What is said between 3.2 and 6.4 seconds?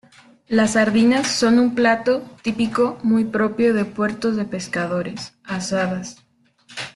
propio de puertos de pescadores, asadas.